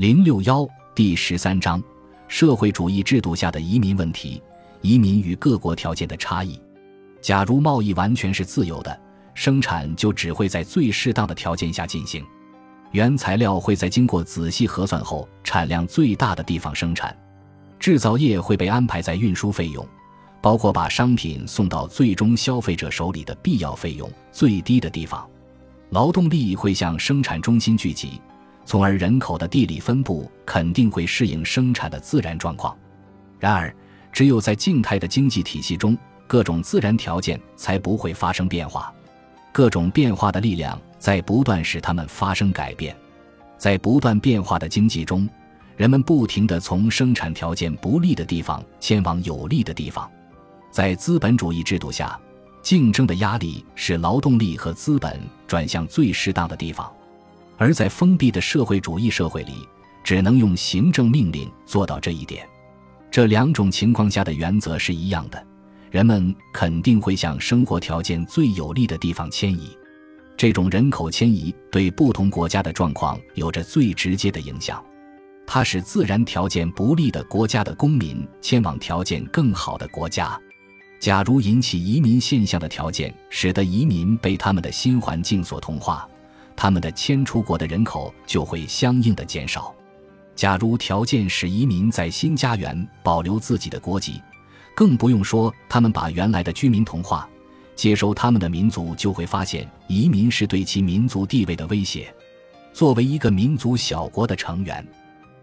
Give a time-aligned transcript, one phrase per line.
[0.00, 1.78] 零六幺第十三章：
[2.26, 4.42] 社会主义制度下的移民问题，
[4.80, 6.58] 移民与各国条件的差异。
[7.20, 8.98] 假如贸易完全是自由的，
[9.34, 12.24] 生产就只会在最适当的条件下进行，
[12.92, 17.14] 原材料会在经过仔细核算后产量最大的地方生产，
[17.78, 19.86] 制造业会被安排在运输费用。
[20.40, 25.28] 包括把商品送到最终消费者手里的必要费用最低的地方，
[25.90, 28.18] 劳动力会向生产中心聚集，
[28.70, 32.78] 从而人口的地理分布肯定会适应生产的自然状况。
[33.40, 33.74] 然而，
[34.12, 38.94] 只有在静态的经济体系中，各种自然条件才不会发生变化，
[39.50, 42.96] 各种变化的力量在不断使它们发生改变。
[43.58, 45.28] 在不断变化的经济中，
[45.76, 50.08] 人们不停地从生产条件不利的地方迁往有利的地方。
[50.70, 52.16] 在资本主义制度下，
[52.62, 56.86] 竞争的压力使劳动力和资本转向最适当的地方；
[57.60, 59.68] 而在封闭的社会主义社会里，
[60.02, 62.48] 只能用行政命令做到这一点。
[63.10, 65.46] 这两种情况下的原则是一样的：
[65.90, 69.76] 人们肯定会向生活条件最有利的地方迁移。
[70.38, 74.82] 这种人口迁移对不同国家的状况有着最直接的影响。
[75.46, 80.40] 它使自然条件不利的国家的公民迁往条件更好的国家。
[80.98, 86.08] 假如引起移民现象的条件使得移民被他们的新环境所同化，
[86.62, 89.74] 他们的迁出国的人口就会相应的减少。
[90.36, 94.20] 假如条件使移民在新家园保留自己的国籍，
[94.76, 97.26] 更不用说他们把原来的居民同化，
[97.74, 102.14] 接收他们的民族就会发现移民是对其民族地位的威胁。
[102.74, 104.86] 作为一个民族小国的成员，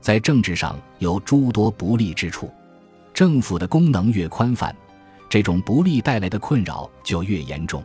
[0.00, 2.48] 在政治上有诸多不利之处，
[3.12, 4.72] 政府的功能越宽泛。
[5.28, 7.82] 这种不利带来的困扰就越严重，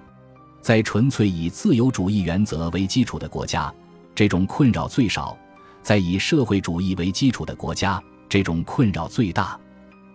[0.66, 3.72] 在纯粹以自由主义原则为基础的国家，
[4.16, 5.38] 这种困扰最少；
[5.84, 9.60] 在以社会主义为基础的国家，这种困扰最大。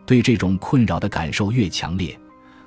[0.04, 2.18] 对这种困扰的感受越强烈，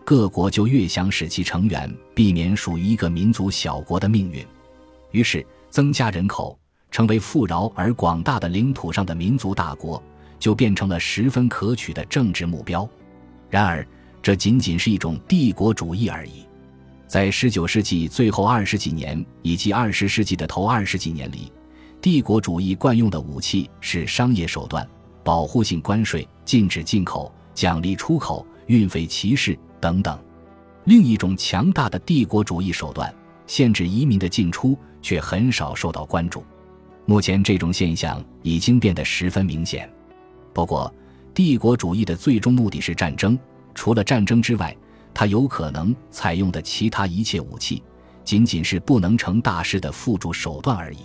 [0.06, 4.48] 各国就越想使其成员避免属于一个民族小国的命运，
[5.12, 6.58] 于是增加人口，
[6.90, 10.02] 成为富饶而广大的领土上的民族大国，
[10.40, 12.90] 就变成了十分可取的政治目标。
[13.50, 13.86] 然而，
[14.22, 16.46] 这仅仅是一种帝国主义而已。
[17.14, 21.52] 在十九世纪最后二十几年以及二十世纪的头二十几年里，
[22.02, 24.84] 帝国主义惯用的武器是商业手段、
[25.24, 30.20] 保护性关税、禁止进口、奖励出口、运费歧视等等。
[30.86, 33.14] 另一种强大的帝国主义手段——
[33.46, 36.44] 限制移民的进出，却很少受到关注。
[37.06, 39.88] 目前，这种现象已经变得十分明显。
[40.52, 40.92] 不过，
[41.32, 43.38] 帝国主义的最终目的是战争。
[43.76, 44.76] 除了战争之外，
[45.14, 47.84] 他有可能采用的其他一切武器，
[48.24, 51.00] 仅仅是不能成大事的辅助手段而已。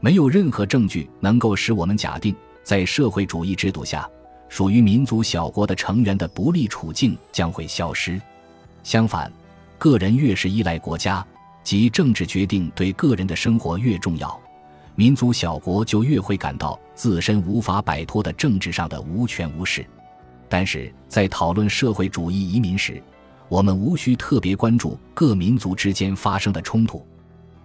[0.00, 4.08] 没有任何证据能够使我们假定，在社会主义制度下，
[4.48, 8.20] 属于民族小国的成员的不利处境将会消失。
[8.82, 9.32] 相反，
[9.78, 11.26] 个人越是依赖国家，
[11.62, 14.38] 即政治决定对个人的生活越重要，
[14.94, 19.84] 民族小国就越会感到自身无法摆脱的政治上的无权无势。
[20.48, 23.02] 但是在讨论社会主义移民时，
[23.48, 27.06] 我们无需特别关注各民族之间发生的冲突，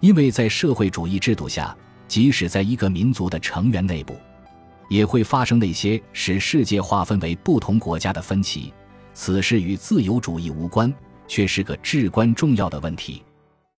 [0.00, 1.76] 因为在社会主义制度下，
[2.06, 4.16] 即使在一个民族的成员内部，
[4.88, 8.72] 也会发生那些使世界划分为不同国家的分歧。
[9.14, 10.92] 此事与自由主义无关，
[11.26, 13.22] 却是个至关重要的问题。